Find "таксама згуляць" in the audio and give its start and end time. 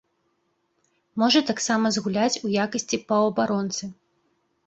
1.49-2.41